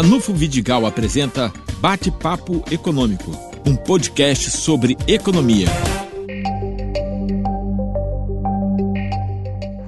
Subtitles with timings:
[0.00, 3.32] Ranulfo Vidigal apresenta Bate-Papo Econômico,
[3.66, 5.66] um podcast sobre economia.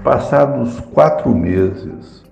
[0.03, 2.25] Passados quatro meses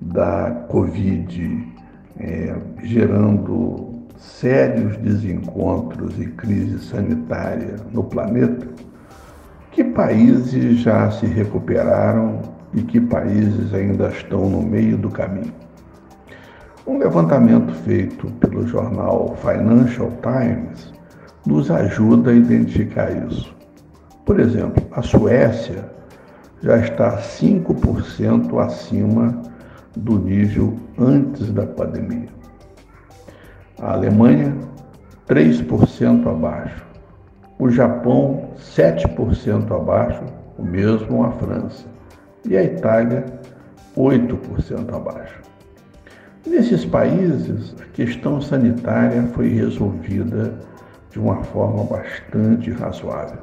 [0.00, 1.72] da Covid
[2.18, 8.66] é, gerando sérios desencontros e crise sanitária no planeta,
[9.70, 12.40] que países já se recuperaram
[12.74, 15.69] e que países ainda estão no meio do caminho?
[16.86, 20.92] Um levantamento feito pelo jornal Financial Times
[21.46, 23.54] nos ajuda a identificar isso.
[24.24, 25.84] Por exemplo, a Suécia
[26.62, 29.42] já está 5% acima
[29.96, 32.28] do nível antes da pandemia.
[33.78, 34.54] A Alemanha,
[35.28, 36.84] 3% abaixo.
[37.58, 40.22] O Japão, 7% abaixo,
[40.58, 41.86] o mesmo a França.
[42.48, 43.24] E a Itália,
[43.96, 45.49] 8% abaixo.
[46.46, 50.58] Nesses países, a questão sanitária foi resolvida
[51.10, 53.42] de uma forma bastante razoável.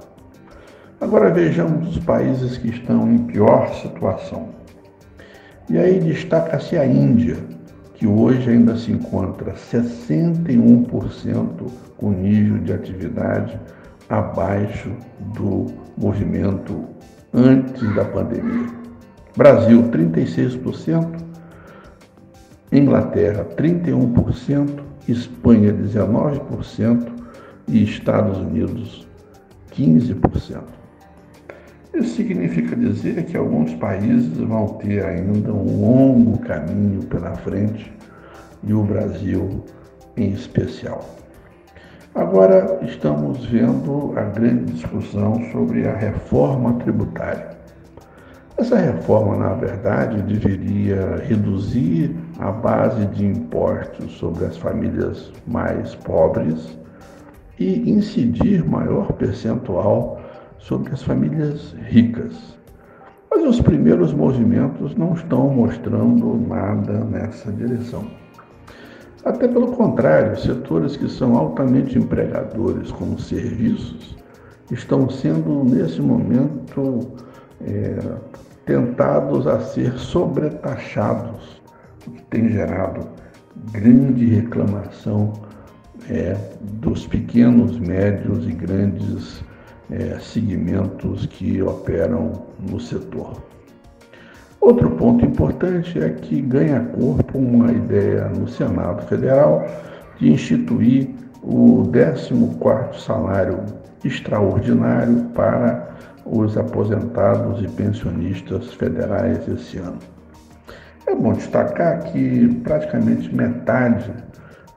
[0.99, 4.49] Agora vejamos os países que estão em pior situação.
[5.69, 7.37] E aí destaca-se a Índia,
[7.93, 11.47] que hoje ainda se encontra 61%
[11.97, 13.59] com nível de atividade
[14.09, 14.91] abaixo
[15.35, 16.83] do movimento
[17.31, 18.67] antes da pandemia.
[19.35, 21.26] Brasil, 36%,
[22.71, 27.07] Inglaterra 31%, Espanha 19%
[27.67, 29.07] e Estados Unidos
[29.71, 30.61] 15%.
[31.93, 37.91] Isso significa dizer que alguns países vão ter ainda um longo caminho pela frente
[38.63, 39.63] e o Brasil
[40.17, 41.17] em especial.
[42.13, 47.57] Agora estamos vendo a grande discussão sobre a reforma tributária.
[48.57, 56.75] Essa reforma, na verdade, deveria reduzir a base de impostos sobre as famílias mais pobres
[57.59, 60.19] e incidir maior percentual
[60.57, 62.57] sobre as famílias ricas.
[63.29, 68.07] Mas os primeiros movimentos não estão mostrando nada nessa direção.
[69.23, 74.17] Até pelo contrário, setores que são altamente empregadores, como serviços,
[74.71, 77.07] estão sendo, nesse momento,
[77.61, 77.99] é,
[78.67, 81.61] tentados a ser sobretaxados,
[82.05, 83.07] o que tem gerado
[83.71, 85.33] grande reclamação
[86.09, 89.43] é, dos pequenos, médios e grandes
[89.89, 92.33] é, segmentos que operam
[92.69, 93.41] no setor.
[94.59, 99.65] Outro ponto importante é que ganha corpo uma ideia no Senado Federal
[100.19, 101.09] de instituir
[101.41, 103.59] o 14º salário
[104.03, 105.87] extraordinário para
[106.31, 109.99] os aposentados e pensionistas federais esse ano.
[111.05, 114.11] É bom destacar que praticamente metade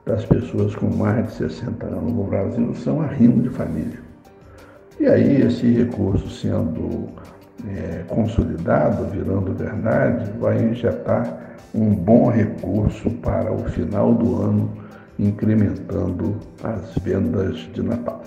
[0.05, 3.99] das pessoas com mais de 60 anos no Brasil são arrimo de família.
[4.99, 7.09] E aí esse recurso sendo
[7.67, 14.71] é, consolidado, virando verdade, vai injetar um bom recurso para o final do ano,
[15.19, 18.21] incrementando as vendas de Natal.